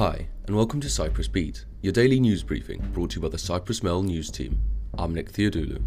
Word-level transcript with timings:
Hi, 0.00 0.28
and 0.46 0.56
welcome 0.56 0.80
to 0.80 0.88
Cyprus 0.88 1.28
Beat, 1.28 1.66
your 1.82 1.92
daily 1.92 2.18
news 2.18 2.42
briefing 2.42 2.80
brought 2.94 3.10
to 3.10 3.16
you 3.16 3.20
by 3.20 3.28
the 3.28 3.36
Cyprus 3.36 3.82
Mail 3.82 4.02
news 4.02 4.30
team. 4.30 4.58
I'm 4.96 5.12
Nick 5.12 5.30
Theodoulou. 5.30 5.82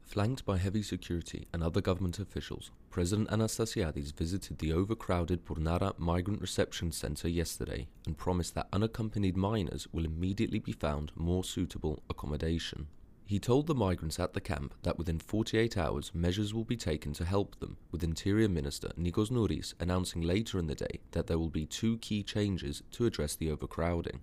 Flanked 0.00 0.44
by 0.44 0.58
heavy 0.58 0.84
security 0.84 1.48
and 1.52 1.60
other 1.64 1.80
government 1.80 2.20
officials, 2.20 2.70
President 2.88 3.28
Anastasiadis 3.30 4.14
visited 4.14 4.58
the 4.60 4.72
overcrowded 4.72 5.44
Pournara 5.44 5.98
Migrant 5.98 6.40
Reception 6.40 6.92
Centre 6.92 7.28
yesterday 7.28 7.88
and 8.06 8.16
promised 8.16 8.54
that 8.54 8.68
unaccompanied 8.72 9.36
minors 9.36 9.88
will 9.90 10.04
immediately 10.04 10.60
be 10.60 10.70
found 10.70 11.10
more 11.16 11.42
suitable 11.42 12.00
accommodation. 12.08 12.86
He 13.28 13.38
told 13.38 13.66
the 13.66 13.74
migrants 13.74 14.18
at 14.18 14.32
the 14.32 14.40
camp 14.40 14.72
that 14.84 14.96
within 14.96 15.18
48 15.18 15.76
hours 15.76 16.14
measures 16.14 16.54
will 16.54 16.64
be 16.64 16.78
taken 16.78 17.12
to 17.12 17.26
help 17.26 17.60
them, 17.60 17.76
with 17.90 18.02
Interior 18.02 18.48
Minister 18.48 18.88
Nikos 18.98 19.30
Nouris 19.30 19.74
announcing 19.78 20.22
later 20.22 20.58
in 20.58 20.66
the 20.66 20.74
day 20.74 21.00
that 21.10 21.26
there 21.26 21.38
will 21.38 21.50
be 21.50 21.66
two 21.66 21.98
key 21.98 22.22
changes 22.22 22.82
to 22.92 23.04
address 23.04 23.36
the 23.36 23.50
overcrowding. 23.50 24.20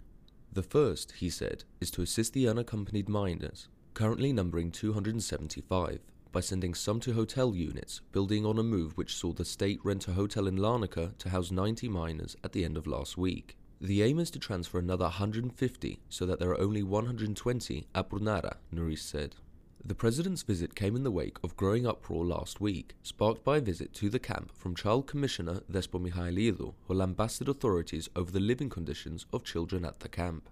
The 0.52 0.64
first, 0.64 1.12
he 1.18 1.30
said, 1.30 1.66
is 1.80 1.91
to 1.91 2.02
assist 2.02 2.34
the 2.34 2.50
unaccompanied 2.50 3.08
minors, 3.08 3.68
currently 3.94 4.34
numbering 4.34 4.72
275, 4.72 6.00
by 6.31 6.40
sending 6.40 6.73
some 6.73 7.00
to 7.02 7.14
hotel 7.14 7.53
units, 7.53 8.02
building 8.12 8.44
on 8.44 8.58
a 8.58 8.64
move 8.64 8.98
which 8.98 9.16
saw 9.16 9.34
the 9.34 9.45
state 9.45 9.80
rent 9.84 10.08
a 10.08 10.14
hotel 10.14 10.48
in 10.48 10.58
Larnaca 10.58 11.16
to 11.20 11.30
house 11.30 11.52
90 11.52 11.88
minors 11.90 12.36
at 12.44 12.53
the 12.53 12.66
end 12.66 12.76
of 12.76 12.88
last 12.88 13.20
week. 13.20 13.56
The 13.82 14.04
aim 14.04 14.20
is 14.20 14.32
to 14.32 14.40
transfer 14.40 14.80
another 14.80 15.06
150 15.06 16.00
so 16.10 16.26
that 16.26 16.40
there 16.40 16.50
are 16.50 16.62
only 16.62 16.82
120 16.82 17.88
at 17.94 18.10
Pournara, 18.10 18.56
Nouris 18.74 19.00
said. 19.00 19.36
The 19.84 19.94
president's 19.94 20.42
visit 20.42 20.74
came 20.74 20.96
in 20.96 21.04
the 21.04 21.12
wake 21.12 21.38
of 21.44 21.56
growing 21.58 21.86
uproar 21.86 22.26
last 22.26 22.60
week, 22.60 22.96
sparked 23.04 23.44
by 23.44 23.58
a 23.58 23.62
visit 23.62 23.94
to 23.96 24.10
the 24.10 24.18
camp 24.18 24.52
from 24.58 24.76
Child 24.76 25.06
Commissioner 25.06 25.62
Despo 25.72 26.00
Michailidou, 26.00 26.73
who 26.88 26.94
lambasted 26.94 27.48
authorities 27.48 28.09
over 28.16 28.32
the 28.32 28.40
living 28.40 28.70
conditions 28.70 29.28
of 29.32 29.44
children 29.44 29.86
at 29.86 30.00
the 30.00 30.10
camp. 30.10 30.50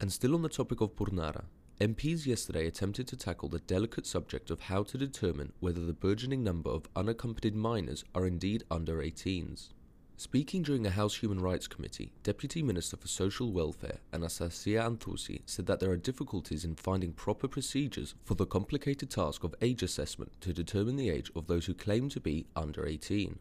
And 0.00 0.10
still 0.10 0.34
on 0.34 0.42
the 0.42 0.48
topic 0.48 0.80
of 0.80 0.96
Pournara, 0.96 1.44
MPs 1.80 2.24
yesterday 2.24 2.66
attempted 2.66 3.08
to 3.08 3.16
tackle 3.16 3.48
the 3.48 3.58
delicate 3.58 4.06
subject 4.06 4.48
of 4.50 4.60
how 4.60 4.84
to 4.84 4.96
determine 4.96 5.52
whether 5.60 5.84
the 5.84 5.92
burgeoning 5.92 6.44
number 6.44 6.70
of 6.70 6.88
unaccompanied 6.94 7.56
minors 7.56 8.04
are 8.14 8.26
indeed 8.26 8.62
under 8.70 8.98
18s. 8.98 9.70
Speaking 10.16 10.62
during 10.62 10.86
a 10.86 10.90
House 10.90 11.16
Human 11.16 11.40
Rights 11.40 11.66
Committee, 11.66 12.12
Deputy 12.22 12.62
Minister 12.62 12.96
for 12.96 13.08
Social 13.08 13.50
Welfare 13.50 13.98
Anastasia 14.12 14.78
Anthousi 14.78 15.42
said 15.44 15.66
that 15.66 15.80
there 15.80 15.90
are 15.90 15.96
difficulties 15.96 16.64
in 16.64 16.76
finding 16.76 17.12
proper 17.12 17.48
procedures 17.48 18.14
for 18.24 18.36
the 18.36 18.46
complicated 18.46 19.10
task 19.10 19.42
of 19.42 19.56
age 19.60 19.82
assessment 19.82 20.30
to 20.40 20.52
determine 20.52 20.94
the 20.94 21.10
age 21.10 21.32
of 21.34 21.48
those 21.48 21.66
who 21.66 21.74
claim 21.74 22.08
to 22.10 22.20
be 22.20 22.46
under 22.54 22.86
18. 22.86 23.40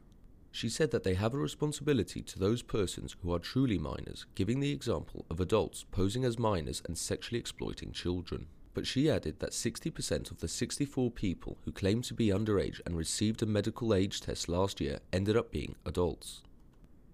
She 0.52 0.67
said 0.67 0.89
that 0.89 1.03
they 1.03 1.13
have 1.13 1.35
a 1.35 1.38
responsibility 1.38 2.23
to 2.23 2.39
those 2.39 2.63
persons 2.63 3.15
who 3.21 3.31
are 3.31 3.39
truly 3.39 3.77
minors, 3.77 4.25
giving 4.33 4.59
the 4.59 4.71
example 4.71 5.25
of 5.30 5.39
adults 5.39 5.85
posing 5.91 6.25
as 6.25 6.39
minors 6.39 6.81
and 6.85 6.97
sexually 6.97 7.39
exploiting 7.39 7.91
children. 7.91 8.47
But 8.73 8.87
she 8.87 9.11
added 9.11 9.39
that 9.39 9.52
60% 9.52 10.31
of 10.31 10.39
the 10.39 10.47
64 10.47 11.11
people 11.11 11.59
who 11.65 11.71
claimed 11.71 12.05
to 12.05 12.15
be 12.15 12.30
underage 12.30 12.81
and 12.83 12.97
received 12.97 13.43
a 13.43 13.45
medical 13.45 13.93
age 13.93 14.21
test 14.21 14.49
last 14.49 14.81
year 14.81 14.99
ended 15.13 15.37
up 15.37 15.52
being 15.52 15.75
adults. 15.85 16.41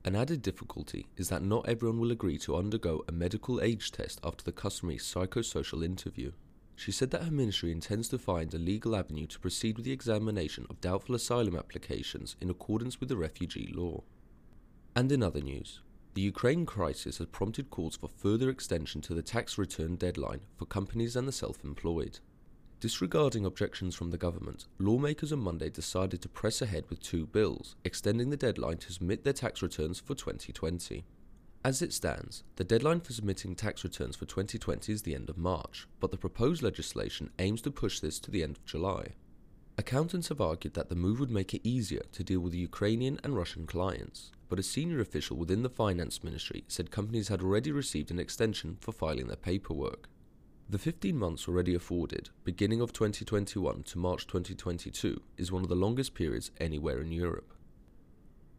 An 0.05 0.16
added 0.16 0.42
difficulty 0.42 1.08
is 1.17 1.28
that 1.30 1.44
not 1.44 1.67
everyone 1.67 2.00
will 2.00 2.11
agree 2.11 2.38
to 2.39 2.55
undergo 2.55 3.03
a 3.08 3.11
medical 3.11 3.61
age 3.61 3.92
test 3.92 4.19
after 4.23 4.44
the 4.44 4.53
customary 4.53 4.97
psychosocial 4.97 5.83
interview. 5.83 6.31
She 6.75 6.94
said 6.94 7.11
that 7.11 7.23
her 7.23 7.31
ministry 7.31 7.73
intends 7.73 8.08
to 8.09 8.17
find 8.17 8.53
a 8.53 8.58
legal 8.58 8.95
avenue 8.95 9.28
to 9.28 9.39
proceed 9.39 9.75
with 9.75 9.83
the 9.83 9.91
examination 9.91 10.66
of 10.69 10.80
doubtful 10.80 11.16
asylum 11.16 11.58
applications 11.58 12.38
in 12.39 12.50
accordance 12.50 13.02
with 13.02 13.09
the 13.09 13.17
refugee 13.17 13.69
law. 13.75 14.03
And 14.95 15.11
in 15.11 15.22
other 15.22 15.41
news, 15.41 15.81
the 16.13 16.22
Ukraine 16.22 16.66
crisis 16.66 17.17
has 17.17 17.28
prompted 17.28 17.69
calls 17.69 17.97
for 17.97 18.08
further 18.08 18.50
extension 18.50 19.02
to 19.02 19.13
the 19.13 19.22
tax 19.22 19.57
return 19.57 19.96
deadline 19.96 20.40
for 20.56 20.66
companies 20.66 21.18
and 21.18 21.28
the 21.28 21.34
self 21.34 21.63
employed. 21.66 22.19
Disregarding 22.81 23.44
objections 23.44 23.94
from 23.94 24.12
the 24.12 24.17
government, 24.17 24.67
lawmakers 24.78 25.34
on 25.34 25.40
Monday 25.40 25.69
decided 25.69 26.22
to 26.22 26.29
press 26.29 26.62
ahead 26.62 26.85
with 26.90 27.01
two 27.01 27.25
bills, 27.25 27.75
extending 27.84 28.29
the 28.29 28.38
deadline 28.38 28.78
to 28.78 28.94
submit 28.94 29.25
their 29.25 29.34
tax 29.34 29.62
returns 29.62 30.00
for 30.00 30.16
2020. 30.16 31.03
As 31.66 31.81
it 31.81 31.91
stands, 31.91 32.45
the 32.56 32.63
deadline 32.63 33.01
for 33.01 33.12
submitting 33.12 33.53
tax 33.53 33.84
returns 33.84 34.16
for 34.16 34.25
2020 34.25 34.94
is 34.94 35.01
the 35.01 35.13
end 35.13 35.29
of 35.29 35.38
March, 35.38 35.90
but 36.00 36.09
the 36.12 36.17
proposed 36.17 36.63
legislation 36.63 37.31
aims 37.38 37.62
to 37.63 37.72
push 37.72 38.00
this 38.00 38.17
to 38.19 38.31
the 38.31 38.44
end 38.44 38.56
of 38.56 38.66
July. 38.66 39.07
Accountants 39.78 40.29
have 40.29 40.40
argued 40.40 40.75
that 40.75 40.88
the 40.88 40.96
move 40.96 41.19
would 41.19 41.29
make 41.29 41.53
it 41.53 41.67
easier 41.67 42.03
to 42.13 42.23
deal 42.23 42.40
with 42.40 42.53
Ukrainian 42.53 43.19
and 43.25 43.35
Russian 43.35 43.67
clients, 43.67 44.31
but 44.47 44.57
a 44.57 44.63
senior 44.63 45.01
official 45.01 45.35
within 45.35 45.63
the 45.63 45.69
finance 45.69 46.23
ministry 46.23 46.63
said 46.69 46.91
companies 46.91 47.28
had 47.28 47.41
already 47.41 47.73
received 47.73 48.09
an 48.09 48.19
extension 48.19 48.78
for 48.79 48.94
filing 48.94 49.28
their 49.28 49.35
paperwork. 49.35 50.07
The 50.72 50.78
15 50.78 51.18
months 51.18 51.47
already 51.47 51.74
afforded, 51.74 52.30
beginning 52.44 52.80
of 52.80 52.94
2021 52.94 53.81
to 53.81 53.97
March 53.97 54.28
2022, 54.28 55.19
is 55.35 55.52
one 55.52 55.63
of 55.63 55.68
the 55.68 55.75
longest 55.75 56.13
periods 56.13 56.52
anywhere 56.59 57.02
in 57.02 57.12
Europe. 57.12 57.56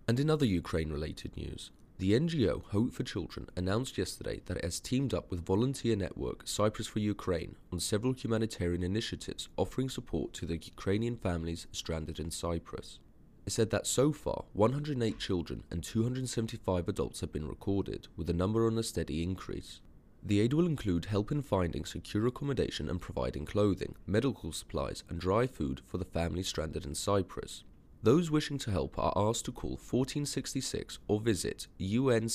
And 0.08 0.18
in 0.18 0.28
other 0.28 0.44
Ukraine 0.44 0.90
related 0.90 1.36
news, 1.36 1.70
the 1.98 2.14
NGO 2.14 2.64
Hope 2.64 2.92
for 2.92 3.04
Children 3.04 3.46
announced 3.54 3.96
yesterday 3.96 4.40
that 4.46 4.56
it 4.56 4.64
has 4.64 4.80
teamed 4.80 5.14
up 5.14 5.30
with 5.30 5.46
volunteer 5.46 5.94
network 5.94 6.48
Cyprus 6.48 6.88
for 6.88 6.98
Ukraine 6.98 7.54
on 7.72 7.78
several 7.78 8.12
humanitarian 8.12 8.82
initiatives 8.82 9.48
offering 9.56 9.88
support 9.88 10.32
to 10.32 10.46
the 10.46 10.56
Ukrainian 10.56 11.14
families 11.14 11.68
stranded 11.70 12.18
in 12.18 12.32
Cyprus. 12.32 12.98
It 13.46 13.52
said 13.52 13.70
that 13.70 13.86
so 13.86 14.10
far, 14.10 14.46
108 14.54 15.16
children 15.20 15.62
and 15.70 15.84
275 15.84 16.88
adults 16.88 17.20
have 17.20 17.32
been 17.32 17.46
recorded, 17.46 18.08
with 18.16 18.26
the 18.26 18.32
number 18.32 18.66
on 18.66 18.76
a 18.78 18.82
steady 18.82 19.22
increase. 19.22 19.80
The 20.22 20.40
aid 20.40 20.52
will 20.52 20.66
include 20.66 21.06
help 21.06 21.32
in 21.32 21.40
finding 21.40 21.84
secure 21.84 22.26
accommodation 22.26 22.90
and 22.90 23.00
providing 23.00 23.46
clothing, 23.46 23.94
medical 24.06 24.52
supplies, 24.52 25.02
and 25.08 25.18
dry 25.18 25.46
food 25.46 25.80
for 25.86 25.96
the 25.98 26.04
family 26.04 26.42
stranded 26.42 26.84
in 26.84 26.94
Cyprus. 26.94 27.64
Those 28.02 28.30
wishing 28.30 28.58
to 28.58 28.70
help 28.70 28.98
are 28.98 29.12
asked 29.16 29.44
to 29.46 29.52
call 29.52 29.72
1466 29.72 30.98
or 31.06 31.20
visit 31.20 31.68
uncrcpc.org.cy 31.78 32.26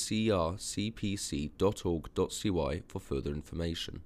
for 2.86 3.00
further 3.00 3.30
information. 3.30 4.02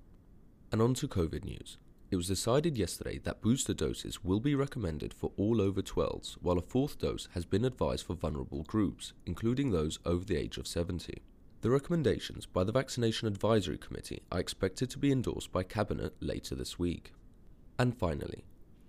And 0.72 0.80
on 0.80 0.94
to 0.94 1.08
COVID 1.08 1.44
news. 1.44 1.78
It 2.10 2.16
was 2.16 2.28
decided 2.28 2.76
yesterday 2.76 3.18
that 3.18 3.41
booster 3.41 3.72
doses 3.72 4.24
will 4.24 4.41
be 4.41 4.54
recommended 4.54 5.14
for 5.14 5.32
all 5.36 5.60
over 5.60 5.80
12s, 5.80 6.34
while 6.41 6.58
a 6.58 6.62
fourth 6.62 6.98
dose 6.98 7.28
has 7.34 7.44
been 7.44 7.64
advised 7.64 8.06
for 8.06 8.14
vulnerable 8.14 8.64
groups, 8.64 9.12
including 9.26 9.70
those 9.70 9.98
over 10.04 10.24
the 10.24 10.36
age 10.36 10.58
of 10.58 10.66
70. 10.66 11.22
The 11.62 11.69
recommendations 11.69 12.47
by 12.47 12.65
the 12.65 12.72
Vaccination 12.72 13.28
Advisory 13.28 13.76
Committee 13.76 14.22
are 14.32 14.41
expected 14.41 14.88
to 14.91 14.98
be 14.98 15.12
endorsed 15.12 15.53
by 15.53 15.62
Cabinet 15.62 16.15
later 16.19 16.54
this 16.54 16.78
week. 16.78 17.12
And 17.78 17.94
finally, 17.94 18.44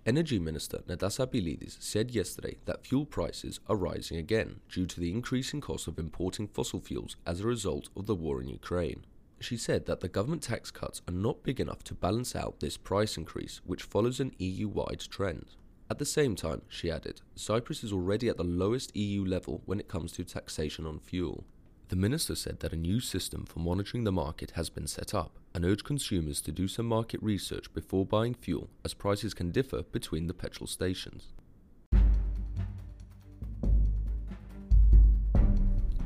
Energy 0.06 0.38
Minister 0.38 0.78
Natasa 0.88 1.30
Pilides 1.30 1.76
said 1.80 2.12
yesterday 2.12 2.56
that 2.64 2.86
fuel 2.86 3.04
prices 3.04 3.60
are 3.66 3.76
rising 3.76 4.16
again 4.16 4.60
due 4.70 4.86
to 4.86 5.00
the 5.00 5.10
increasing 5.10 5.60
cost 5.60 5.86
of 5.86 5.98
importing 5.98 6.48
fossil 6.48 6.80
fuels 6.80 7.16
as 7.26 7.40
a 7.40 7.46
result 7.46 7.90
of 7.94 8.06
the 8.06 8.14
war 8.14 8.40
in 8.40 8.48
Ukraine. 8.48 9.04
She 9.38 9.58
said 9.58 9.84
that 9.84 10.00
the 10.00 10.08
government 10.08 10.42
tax 10.42 10.70
cuts 10.70 11.02
are 11.06 11.12
not 11.12 11.42
big 11.42 11.60
enough 11.60 11.84
to 11.84 11.94
balance 11.94 12.34
out 12.34 12.60
this 12.60 12.78
price 12.78 13.18
increase, 13.18 13.60
which 13.66 13.82
follows 13.82 14.18
an 14.18 14.32
EU 14.38 14.66
wide 14.66 15.00
trend. 15.10 15.56
At 15.90 15.98
the 15.98 16.06
same 16.06 16.36
time, 16.36 16.62
she 16.68 16.90
added, 16.90 17.20
Cyprus 17.34 17.84
is 17.84 17.92
already 17.92 18.30
at 18.30 18.38
the 18.38 18.44
lowest 18.44 18.96
EU 18.96 19.26
level 19.26 19.60
when 19.66 19.78
it 19.78 19.88
comes 19.88 20.12
to 20.12 20.24
taxation 20.24 20.86
on 20.86 21.00
fuel, 21.00 21.44
the 21.92 21.96
minister 21.96 22.34
said 22.34 22.58
that 22.60 22.72
a 22.72 22.76
new 22.76 23.00
system 23.00 23.44
for 23.44 23.58
monitoring 23.58 24.04
the 24.04 24.10
market 24.10 24.52
has 24.52 24.70
been 24.70 24.86
set 24.86 25.12
up 25.12 25.38
and 25.52 25.62
urged 25.62 25.84
consumers 25.84 26.40
to 26.40 26.50
do 26.50 26.66
some 26.66 26.86
market 26.86 27.22
research 27.22 27.70
before 27.74 28.06
buying 28.06 28.32
fuel 28.32 28.70
as 28.82 28.94
prices 28.94 29.34
can 29.34 29.50
differ 29.50 29.82
between 29.82 30.26
the 30.26 30.32
petrol 30.32 30.66
stations. 30.66 31.34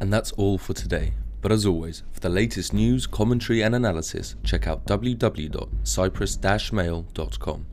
And 0.00 0.12
that's 0.12 0.32
all 0.32 0.58
for 0.58 0.74
today. 0.74 1.12
But 1.40 1.52
as 1.52 1.64
always, 1.64 2.02
for 2.10 2.18
the 2.18 2.30
latest 2.30 2.72
news, 2.72 3.06
commentary, 3.06 3.62
and 3.62 3.76
analysis, 3.76 4.34
check 4.42 4.66
out 4.66 4.86
www.cyprus-mail.com. 4.86 7.66